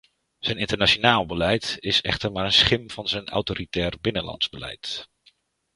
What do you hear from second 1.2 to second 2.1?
beleid is